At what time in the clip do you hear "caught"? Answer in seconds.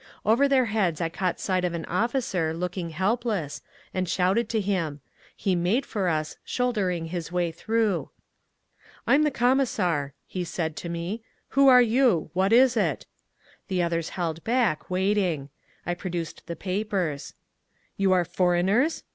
1.09-1.39